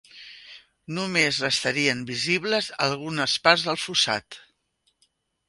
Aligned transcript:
Només 0.97 1.41
restarien 1.45 2.01
visibles 2.07 2.71
algunes 2.87 3.37
parts 3.49 3.67
del 3.69 3.79
fossat. 3.85 4.41